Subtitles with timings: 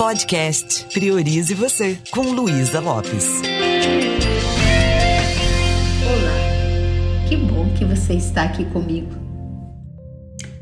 [0.00, 3.42] Podcast Priorize Você, com Luísa Lopes.
[6.06, 9.14] Olá, que bom que você está aqui comigo.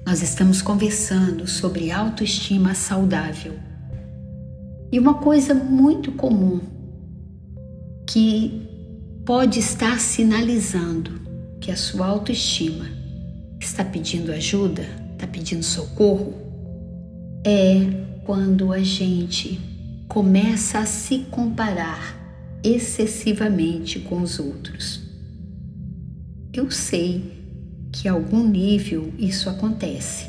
[0.04, 3.52] Nós estamos conversando sobre autoestima saudável.
[4.90, 6.60] E uma coisa muito comum
[8.08, 8.68] que
[9.24, 11.12] pode estar sinalizando
[11.60, 12.90] que a sua autoestima
[13.60, 14.82] está pedindo ajuda,
[15.12, 16.34] está pedindo socorro,
[17.46, 19.58] é quando a gente
[20.06, 22.14] começa a se comparar
[22.62, 25.00] excessivamente com os outros.
[26.52, 27.32] Eu sei
[27.90, 30.28] que a algum nível isso acontece.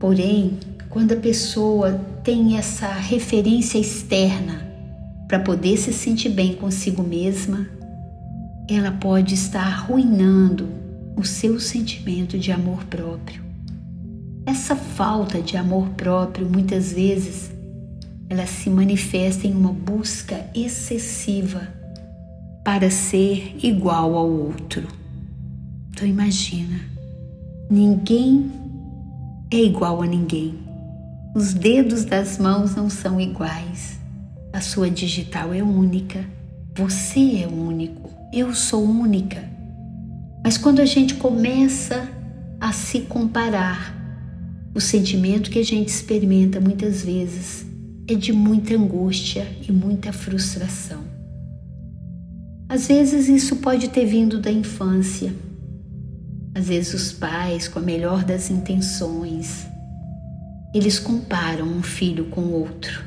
[0.00, 0.58] Porém,
[0.90, 1.92] quando a pessoa
[2.24, 4.68] tem essa referência externa
[5.28, 7.68] para poder se sentir bem consigo mesma,
[8.68, 10.68] ela pode estar arruinando
[11.14, 13.47] o seu sentimento de amor próprio.
[14.48, 17.50] Essa falta de amor próprio, muitas vezes,
[18.30, 21.68] ela se manifesta em uma busca excessiva
[22.64, 24.88] para ser igual ao outro.
[25.90, 26.80] Então imagina,
[27.68, 28.50] ninguém
[29.52, 30.54] é igual a ninguém.
[31.34, 33.98] Os dedos das mãos não são iguais.
[34.50, 36.24] A sua digital é única.
[36.74, 38.10] Você é único.
[38.32, 39.44] Eu sou única.
[40.42, 42.08] Mas quando a gente começa
[42.58, 43.97] a se comparar,
[44.78, 47.66] o sentimento que a gente experimenta muitas vezes
[48.08, 51.02] é de muita angústia e muita frustração.
[52.68, 55.34] Às vezes isso pode ter vindo da infância,
[56.54, 59.66] às vezes os pais, com a melhor das intenções,
[60.72, 63.02] eles comparam um filho com o outro.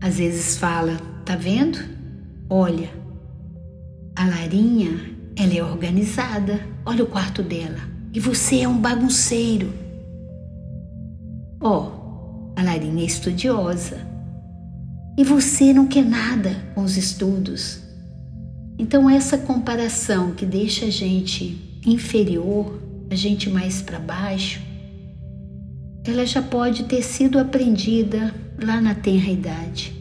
[0.00, 1.76] Às vezes fala, tá vendo?
[2.48, 2.90] Olha,
[4.14, 6.60] a Larinha, ela é organizada.
[6.86, 7.89] Olha o quarto dela.
[8.12, 9.72] E você é um bagunceiro.
[11.60, 13.98] Ó, oh, a Larinha é estudiosa.
[15.16, 17.80] E você não quer nada com os estudos.
[18.78, 22.80] Então, essa comparação que deixa a gente inferior,
[23.10, 24.60] a gente mais para baixo,
[26.04, 29.94] ela já pode ter sido aprendida lá na tenra idade.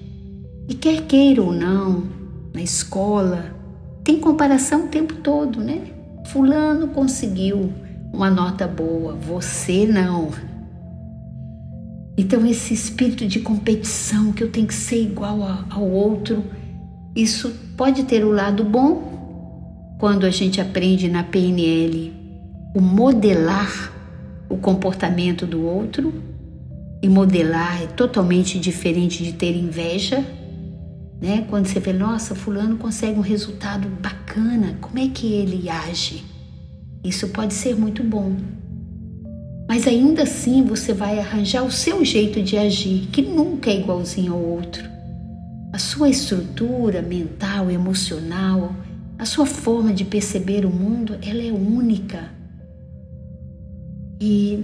[0.68, 2.08] E quer queira ou não,
[2.54, 3.56] na escola,
[4.04, 5.82] tem comparação o tempo todo, né?
[6.28, 7.74] Fulano conseguiu
[8.12, 10.30] uma nota boa, você não.
[12.18, 15.40] Então, esse espírito de competição, que eu tenho que ser igual
[15.70, 16.44] ao outro,
[17.16, 22.14] isso pode ter o lado bom quando a gente aprende na PNL
[22.76, 23.94] o modelar
[24.50, 26.14] o comportamento do outro
[27.02, 30.26] e modelar é totalmente diferente de ter inveja,
[31.22, 31.46] né?
[31.50, 36.26] Quando você vê, nossa, fulano consegue um resultado bacana, como é que ele age?
[37.04, 38.36] Isso pode ser muito bom.
[39.68, 44.34] Mas ainda assim você vai arranjar o seu jeito de agir, que nunca é igualzinho
[44.34, 45.00] ao outro
[45.72, 48.76] a sua estrutura mental, emocional,
[49.18, 52.32] a sua forma de perceber o mundo, ela é única.
[54.20, 54.64] E,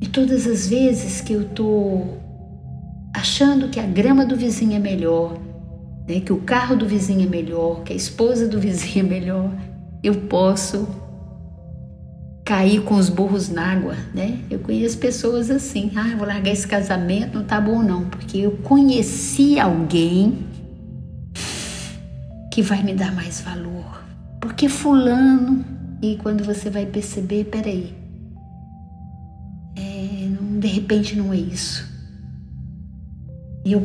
[0.00, 2.18] e todas as vezes que eu estou
[3.14, 5.38] achando que a grama do vizinho é melhor,
[6.08, 9.52] né, que o carro do vizinho é melhor, que a esposa do vizinho é melhor,
[10.02, 10.88] eu posso
[12.48, 14.38] cair com os burros na água, né?
[14.50, 18.52] Eu conheço pessoas assim, ah, vou largar esse casamento, não tá bom não, porque eu
[18.62, 20.46] conheci alguém
[22.50, 24.02] que vai me dar mais valor.
[24.40, 25.62] Porque fulano,
[26.00, 27.94] e quando você vai perceber, peraí,
[29.76, 31.86] é, não, de repente não é isso.
[33.62, 33.84] Eu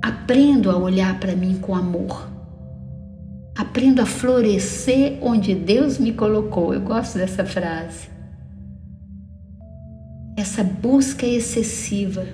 [0.00, 2.28] aprendo a olhar para mim com amor
[3.58, 6.72] Aprendo a florescer onde Deus me colocou.
[6.72, 8.08] Eu gosto dessa frase.
[10.36, 12.24] Essa busca excessiva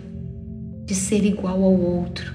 [0.85, 2.31] de ser igual ao outro.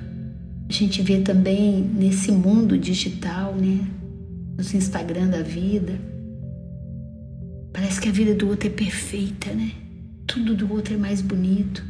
[0.68, 3.80] A gente vê também nesse mundo digital, né?
[4.58, 5.94] Nos Instagram da vida.
[7.72, 9.72] Parece que a vida do outro é perfeita, né?
[10.26, 11.86] Tudo do outro é mais bonito.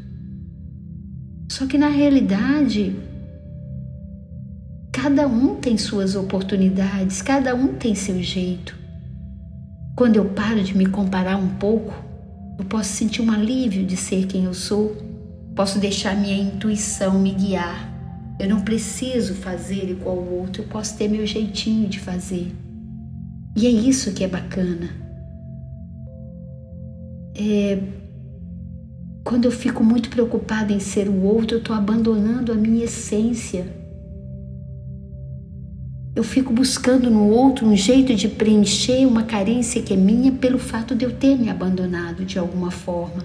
[1.50, 2.94] Só que na realidade,
[5.02, 8.78] Cada um tem suas oportunidades, cada um tem seu jeito.
[9.96, 11.94] Quando eu paro de me comparar um pouco,
[12.60, 14.98] eu posso sentir um alívio de ser quem eu sou,
[15.56, 17.90] posso deixar minha intuição me guiar.
[18.38, 22.54] Eu não preciso fazer igual o outro, eu posso ter meu jeitinho de fazer.
[23.56, 24.90] E é isso que é bacana.
[27.38, 27.80] É,
[29.24, 33.79] quando eu fico muito preocupada em ser o outro, eu estou abandonando a minha essência
[36.16, 40.60] eu fico buscando no outro um jeito de preencher uma carência que é minha pelo
[40.60, 43.24] fato de eu ter me abandonado de alguma forma.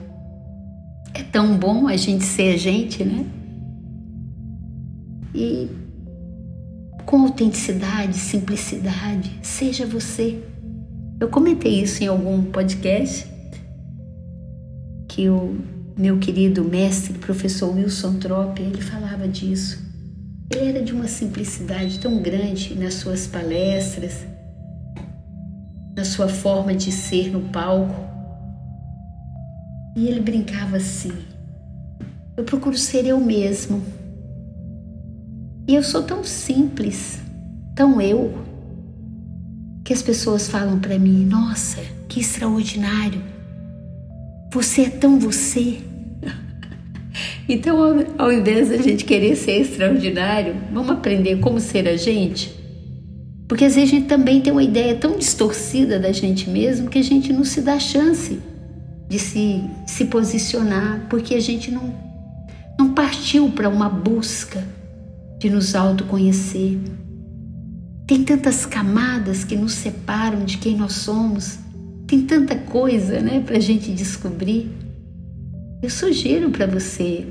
[1.13, 3.25] É tão bom a gente ser a gente, né?
[5.35, 5.69] E
[7.07, 10.43] com autenticidade, simplicidade, seja você.
[11.21, 13.27] Eu comentei isso em algum podcast
[15.09, 15.57] que o
[15.97, 19.84] meu querido mestre, professor Wilson Trop, ele falava disso.
[20.55, 24.25] Ele era de uma simplicidade tão grande nas suas palestras,
[25.97, 28.09] na sua forma de ser no palco.
[29.97, 31.13] E ele brincava assim:
[32.37, 33.83] Eu procuro ser eu mesmo.
[35.67, 37.19] E eu sou tão simples,
[37.75, 38.39] tão eu,
[39.85, 43.21] que as pessoas falam para mim: Nossa, que extraordinário!
[44.53, 45.83] Você é tão você.
[47.49, 52.55] Então, ao, invés da gente querer ser extraordinário, vamos aprender como ser a gente?
[53.47, 56.99] Porque às vezes a gente também tem uma ideia tão distorcida da gente mesmo que
[56.99, 58.41] a gente não se dá chance
[59.09, 61.95] de se, se posicionar, porque a gente não,
[62.79, 64.65] não partiu para uma busca
[65.39, 66.79] de nos autoconhecer.
[68.07, 71.59] Tem tantas camadas que nos separam de quem nós somos
[72.07, 74.71] tem tanta coisa, né, para a gente descobrir.
[75.85, 77.27] Eu sugiro para você,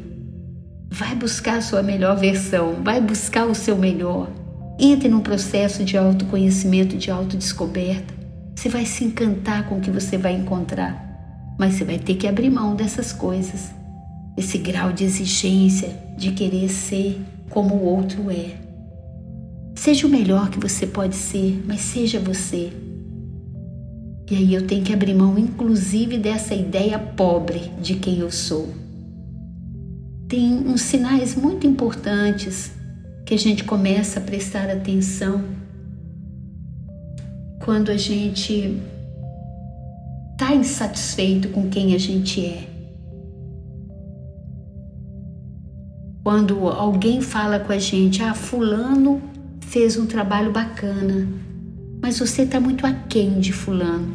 [0.88, 4.30] vai buscar a sua melhor versão, vai buscar o seu melhor.
[4.80, 8.14] Entre num processo de autoconhecimento, de autodescoberta.
[8.56, 12.28] Você vai se encantar com o que você vai encontrar, mas você vai ter que
[12.28, 13.72] abrir mão dessas coisas,
[14.38, 17.20] esse grau de exigência, de querer ser
[17.50, 18.52] como o outro é.
[19.74, 22.72] Seja o melhor que você pode ser, mas seja você.
[24.30, 28.74] E aí eu tenho que abrir mão, inclusive, dessa ideia pobre de quem eu sou.
[30.28, 32.72] Tem uns sinais muito importantes
[33.26, 35.44] que a gente começa a prestar atenção
[37.64, 38.82] quando a gente
[40.32, 42.68] está insatisfeito com quem a gente é.
[46.24, 49.22] Quando alguém fala com a gente, ah, Fulano
[49.62, 51.28] fez um trabalho bacana,
[52.04, 54.14] mas você está muito aquém de Fulano.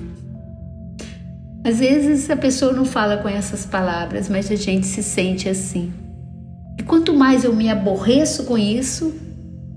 [1.64, 5.90] Às vezes a pessoa não fala com essas palavras, mas a gente se sente assim.
[6.78, 9.18] E quanto mais eu me aborreço com isso,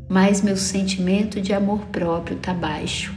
[0.10, 3.16] mais meu sentimento de amor próprio está baixo.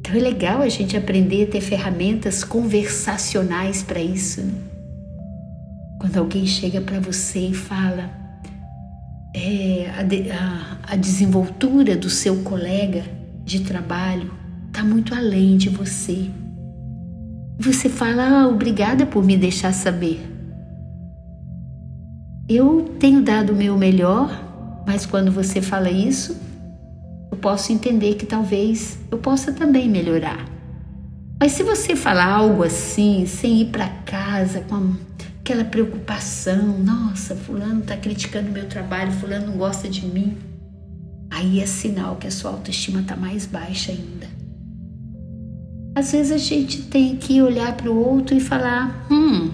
[0.00, 4.42] Então é legal a gente aprender a ter ferramentas conversacionais para isso.
[4.42, 4.52] Né?
[5.98, 8.27] Quando alguém chega para você e fala,
[9.38, 13.04] é, a, de, a, a desenvoltura do seu colega
[13.44, 14.32] de trabalho
[14.66, 16.28] está muito além de você.
[17.58, 20.20] Você fala, ah, obrigada por me deixar saber.
[22.48, 26.36] Eu tenho dado o meu melhor, mas quando você fala isso,
[27.30, 30.46] eu posso entender que talvez eu possa também melhorar.
[31.40, 34.94] Mas se você falar algo assim, sem ir para casa com
[35.48, 40.36] aquela preocupação, nossa, fulano está criticando meu trabalho, fulano não gosta de mim,
[41.30, 44.26] aí é sinal que a sua autoestima está mais baixa ainda.
[45.94, 49.50] Às vezes a gente tem que olhar para o outro e falar: hum,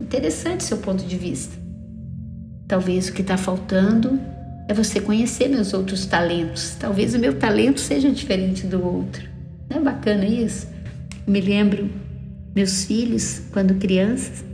[0.00, 1.56] interessante seu ponto de vista.
[2.66, 4.18] Talvez o que está faltando
[4.68, 6.74] é você conhecer meus outros talentos.
[6.76, 9.28] Talvez o meu talento seja diferente do outro.
[9.70, 10.66] Não é bacana isso?
[11.24, 11.88] Me lembro,
[12.52, 14.44] meus filhos, quando crianças,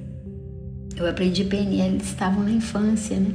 [1.03, 3.33] eu aprendi PNL, eles estavam na infância, né?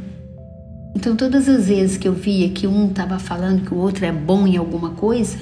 [0.96, 4.12] Então, todas as vezes que eu via que um estava falando que o outro é
[4.12, 5.38] bom em alguma coisa,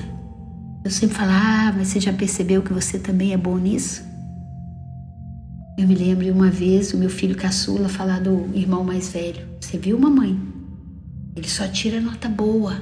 [0.84, 4.04] eu sempre falo, ah, mas você já percebeu que você também é bom nisso?
[5.78, 9.46] Eu me lembro uma vez o meu filho caçula falar do irmão mais velho.
[9.60, 10.40] Você viu, mamãe?
[11.36, 12.82] Ele só tira nota boa.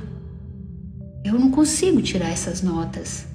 [1.24, 3.26] Eu não consigo tirar essas notas.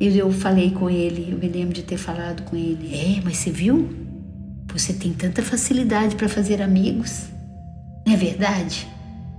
[0.00, 2.94] E eu falei com ele, eu me lembro de ter falado com ele.
[2.94, 3.88] É, mas você viu?
[4.74, 7.26] Você tem tanta facilidade para fazer amigos.
[8.04, 8.88] Não é verdade?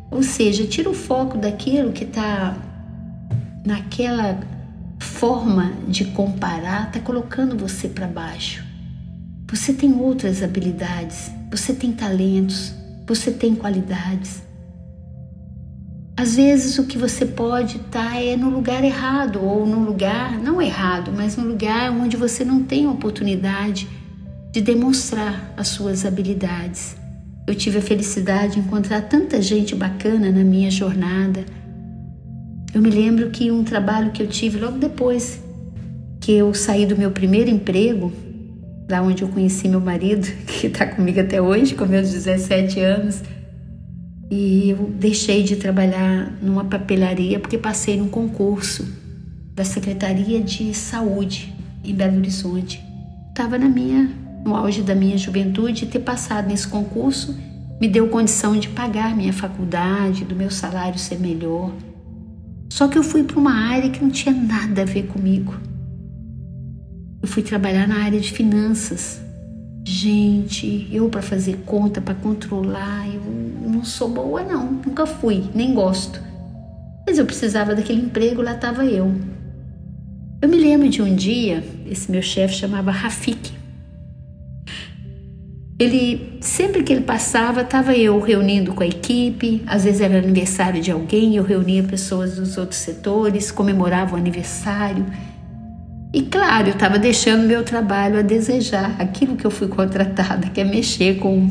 [0.10, 2.56] Ou seja, tira o foco daquilo que está
[3.66, 4.40] naquela
[4.98, 8.64] forma de comparar, está colocando você para baixo.
[9.52, 12.74] Você tem outras habilidades, você tem talentos,
[13.06, 14.42] você tem qualidades.
[16.16, 20.40] Às vezes o que você pode estar tá é no lugar errado ou no lugar
[20.40, 24.05] não errado, mas no lugar onde você não tem oportunidade
[24.56, 26.96] de demonstrar as suas habilidades.
[27.46, 31.44] Eu tive a felicidade de encontrar tanta gente bacana na minha jornada.
[32.74, 35.44] Eu me lembro que um trabalho que eu tive logo depois
[36.22, 38.14] que eu saí do meu primeiro emprego,
[38.90, 43.24] lá onde eu conheci meu marido, que está comigo até hoje, com meus 17 anos,
[44.32, 48.88] e eu deixei de trabalhar numa papelaria porque passei num concurso
[49.54, 52.82] da Secretaria de Saúde em Belo Horizonte.
[53.34, 57.36] Estava na minha no auge da minha juventude, ter passado nesse concurso
[57.80, 61.72] me deu condição de pagar minha faculdade, do meu salário ser melhor.
[62.70, 65.54] Só que eu fui para uma área que não tinha nada a ver comigo.
[67.22, 69.22] Eu fui trabalhar na área de finanças.
[69.84, 75.74] Gente, eu para fazer conta, para controlar, eu não sou boa não, nunca fui, nem
[75.74, 76.22] gosto.
[77.06, 79.14] Mas eu precisava daquele emprego, lá estava eu.
[80.42, 83.65] Eu me lembro de um dia, esse meu chefe chamava Rafik.
[85.78, 90.82] Ele, sempre que ele passava, estava eu reunindo com a equipe, às vezes era aniversário
[90.82, 95.06] de alguém, eu reunia pessoas dos outros setores, comemorava o aniversário.
[96.14, 100.62] E claro, eu estava deixando meu trabalho a desejar, aquilo que eu fui contratada, que
[100.62, 101.50] é mexer com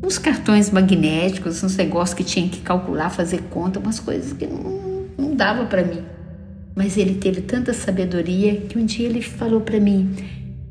[0.00, 5.06] uns cartões magnéticos, uns negócios que tinha que calcular, fazer conta, umas coisas que não,
[5.18, 6.04] não dava para mim.
[6.76, 10.14] Mas ele teve tanta sabedoria que um dia ele falou para mim: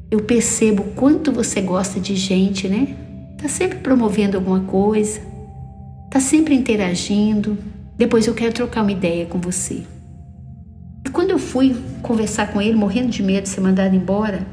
[0.09, 2.95] Eu percebo quanto você gosta de gente, né?
[3.41, 5.19] Tá sempre promovendo alguma coisa,
[6.09, 7.57] tá sempre interagindo.
[7.97, 9.83] Depois eu quero trocar uma ideia com você.
[11.05, 14.45] E quando eu fui conversar com ele, morrendo de medo de ser mandado embora,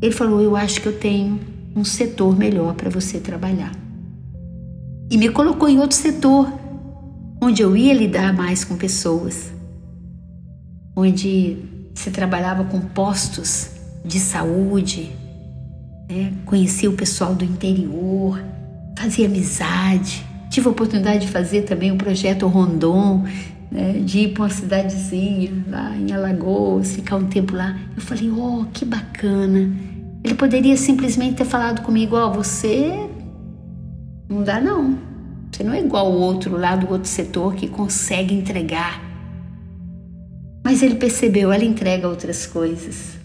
[0.00, 1.40] ele falou: Eu acho que eu tenho
[1.74, 3.72] um setor melhor para você trabalhar
[5.10, 6.52] e me colocou em outro setor,
[7.42, 9.52] onde eu ia lidar mais com pessoas,
[10.94, 11.58] onde
[11.94, 13.70] se trabalhava com postos
[14.04, 15.12] de saúde,
[16.08, 16.32] né?
[16.44, 18.42] conhecia o pessoal do interior,
[18.98, 20.24] fazia amizade.
[20.48, 23.24] Tive a oportunidade de fazer também o um projeto Rondon,
[23.70, 23.92] né?
[24.04, 27.78] de ir para uma cidadezinha lá em Alagoas, ficar um tempo lá.
[27.94, 29.70] Eu falei, oh, que bacana.
[30.24, 33.08] Ele poderia simplesmente ter falado comigo, ó, oh, você
[34.28, 34.98] não dá não.
[35.50, 39.02] Você não é igual o outro lá do outro setor que consegue entregar.
[40.64, 43.19] Mas ele percebeu, ela entrega outras coisas.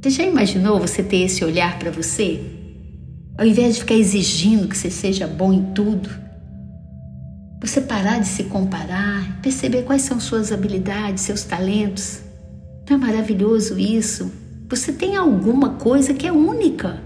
[0.00, 2.40] Você já imaginou você ter esse olhar para você?
[3.36, 6.08] Ao invés de ficar exigindo que você seja bom em tudo,
[7.60, 12.22] você parar de se comparar, perceber quais são suas habilidades, seus talentos.
[12.88, 14.32] Não é maravilhoso isso?
[14.70, 16.98] Você tem alguma coisa que é única.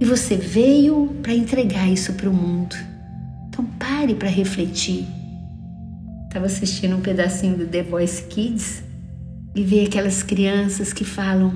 [0.00, 2.76] E você veio para entregar isso para o mundo.
[3.48, 5.04] Então pare para refletir.
[6.28, 8.87] Estava assistindo um pedacinho do The Voice Kids
[9.58, 11.52] e vi aquelas crianças que falam.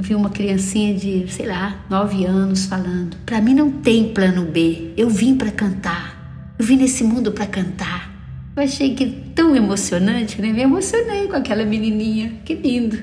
[0.00, 4.92] Vi uma criancinha de, sei lá, nove anos falando: Para mim não tem plano B.
[4.96, 6.56] Eu vim para cantar.
[6.58, 8.10] Eu vim nesse mundo para cantar.
[8.56, 10.52] Eu achei que tão emocionante, né?
[10.52, 12.40] Me emocionei com aquela menininha.
[12.44, 12.98] Que lindo.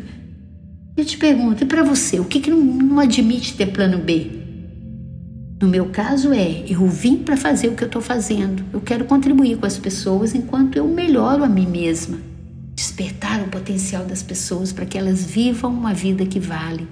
[0.98, 4.32] Eu te pergunto, e para você, o que, que não, não admite ter plano B?
[5.62, 8.66] No meu caso é, eu vim para fazer o que eu estou fazendo.
[8.74, 12.29] Eu quero contribuir com as pessoas enquanto eu melhoro a mim mesma.
[12.80, 16.88] Despertar o potencial das pessoas para que elas vivam uma vida que vale.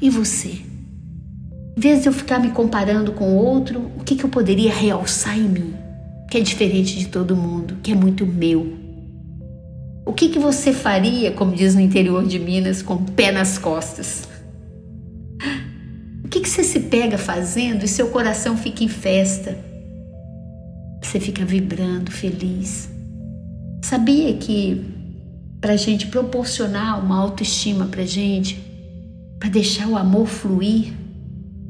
[0.00, 0.62] E você?
[1.76, 5.38] Em vez de eu ficar me comparando com outro, o que, que eu poderia realçar
[5.38, 5.74] em mim?
[6.30, 8.76] Que é diferente de todo mundo, que é muito meu.
[10.04, 13.58] O que, que você faria, como diz no interior de Minas, com o pé nas
[13.58, 14.26] costas?
[16.32, 19.58] que, que você se pega fazendo e seu coração fica em festa?
[21.02, 22.88] Você fica vibrando, feliz.
[23.92, 24.86] Sabia que
[25.60, 28.58] para a gente proporcionar uma autoestima para gente,
[29.38, 30.94] para deixar o amor fluir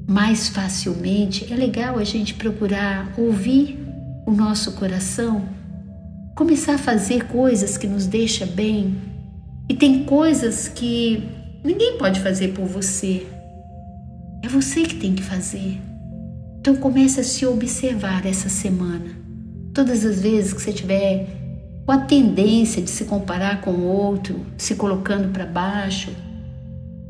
[0.07, 3.77] mais facilmente, é legal a gente procurar ouvir
[4.25, 5.49] o nosso coração,
[6.37, 8.97] começar a fazer coisas que nos deixam bem.
[9.69, 11.29] E tem coisas que
[11.65, 13.27] ninguém pode fazer por você,
[14.45, 15.77] é você que tem que fazer.
[16.61, 19.11] Então comece a se observar essa semana.
[19.75, 21.42] Todas as vezes que você tiver
[21.85, 26.11] com a tendência de se comparar com o outro, se colocando para baixo,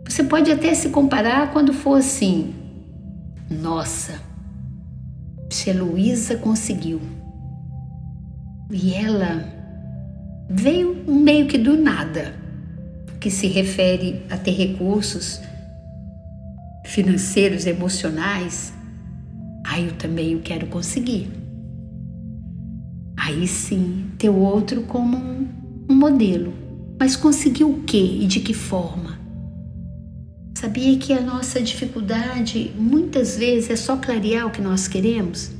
[0.04, 2.54] você pode até se comparar quando for assim:
[3.50, 4.20] nossa,
[5.50, 7.00] se a Luísa conseguiu
[8.70, 9.44] e ela
[10.48, 12.34] veio meio que do nada,
[13.20, 15.40] que se refere a ter recursos
[16.84, 18.72] financeiros, emocionais,
[19.64, 21.41] aí eu também quero conseguir.
[23.24, 25.46] Aí sim, ter o outro como um,
[25.88, 26.52] um modelo.
[26.98, 29.16] Mas conseguir o quê e de que forma?
[30.58, 35.52] Sabia que a nossa dificuldade muitas vezes é só clarear o que nós queremos?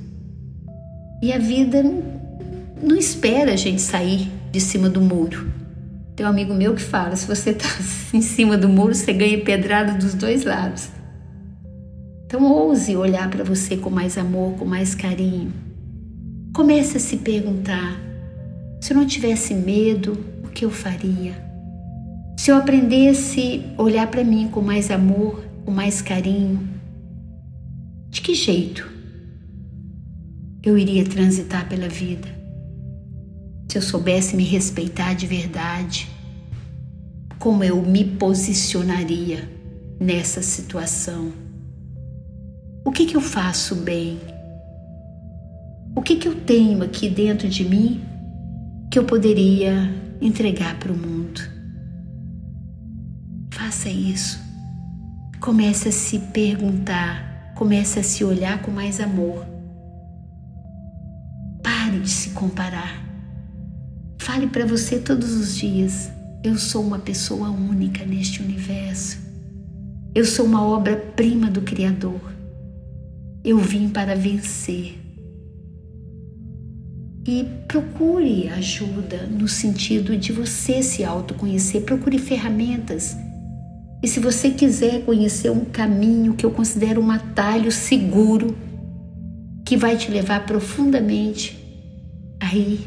[1.22, 1.84] E a vida
[2.82, 5.46] não espera a gente sair de cima do muro.
[6.16, 7.68] Tem um amigo meu que fala: se você está
[8.12, 10.88] em cima do muro, você ganha pedrada dos dois lados.
[12.26, 15.71] Então ouse olhar para você com mais amor, com mais carinho.
[16.52, 17.98] Comece a se perguntar:
[18.80, 20.12] se eu não tivesse medo,
[20.44, 21.34] o que eu faria?
[22.36, 26.68] Se eu aprendesse a olhar para mim com mais amor, com mais carinho,
[28.10, 28.90] de que jeito
[30.62, 32.28] eu iria transitar pela vida?
[33.70, 36.06] Se eu soubesse me respeitar de verdade,
[37.38, 39.48] como eu me posicionaria
[39.98, 41.32] nessa situação?
[42.84, 44.31] O que, que eu faço bem?
[45.94, 48.02] O que, que eu tenho aqui dentro de mim
[48.90, 51.40] que eu poderia entregar para o mundo?
[53.50, 54.40] Faça isso.
[55.38, 59.44] Comece a se perguntar, comece a se olhar com mais amor.
[61.62, 63.02] Pare de se comparar.
[64.18, 66.10] Fale para você todos os dias:
[66.42, 69.18] eu sou uma pessoa única neste universo.
[70.14, 72.20] Eu sou uma obra-prima do Criador.
[73.44, 75.01] Eu vim para vencer.
[77.26, 83.16] E procure ajuda no sentido de você se autoconhecer, procure ferramentas.
[84.02, 88.56] E se você quiser conhecer um caminho que eu considero um atalho seguro,
[89.64, 91.56] que vai te levar profundamente
[92.40, 92.80] aí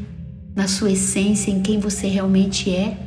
[0.54, 2.98] na sua essência, em quem você realmente é,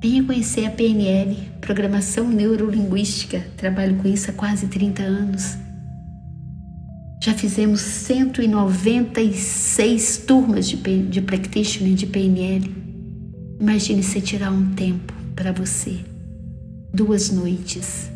[0.00, 3.44] venha conhecer a PNL, Programação Neurolinguística.
[3.56, 5.63] Trabalho com isso há quase 30 anos.
[7.24, 12.70] Já fizemos 196 turmas de, de practitioner de PNL.
[13.58, 16.00] Imagine você tirar um tempo para você,
[16.92, 18.10] duas noites,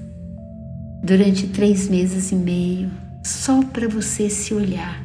[1.03, 2.91] durante três meses e meio,
[3.25, 5.03] só para você se olhar,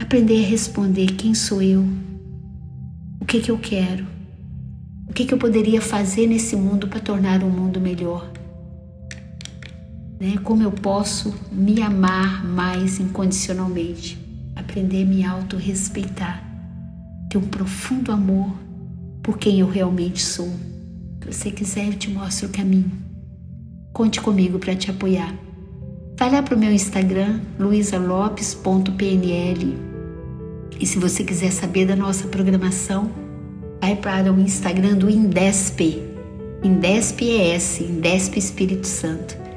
[0.00, 1.84] aprender a responder quem sou eu,
[3.20, 4.06] o que que eu quero,
[5.06, 8.39] o que que eu poderia fazer nesse mundo para tornar o mundo melhor
[10.20, 10.36] né?
[10.44, 14.18] Como eu posso me amar mais incondicionalmente,
[14.54, 16.44] aprender a me autorrespeitar,
[17.30, 18.52] ter um profundo amor
[19.22, 20.52] por quem eu realmente sou.
[21.22, 22.92] Se você quiser, eu te mostro o caminho.
[23.92, 25.34] Conte comigo para te apoiar.
[26.18, 29.90] Vai lá para o meu Instagram, luisalopes.pnl.
[30.78, 33.10] E se você quiser saber da nossa programação,
[33.80, 36.02] vai para o Instagram do Indesp.
[36.62, 39.49] Indesp ES, Indesp Espírito Santo.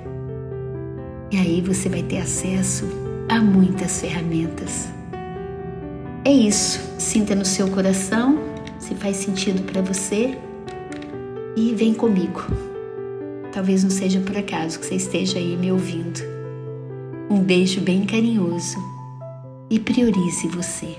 [1.33, 2.85] E aí você vai ter acesso
[3.27, 4.87] a muitas ferramentas.
[6.23, 6.79] É isso.
[6.99, 8.37] Sinta no seu coração
[8.77, 10.37] se faz sentido para você
[11.57, 12.43] e vem comigo.
[13.51, 16.19] Talvez não seja por acaso que você esteja aí me ouvindo.
[17.31, 18.77] Um beijo bem carinhoso
[19.71, 20.97] e priorize você.